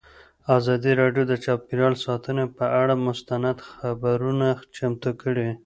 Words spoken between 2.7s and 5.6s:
اړه مستند خپرونه چمتو کړې.